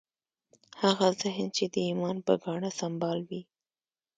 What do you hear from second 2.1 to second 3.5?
په ګاڼه سمبال وي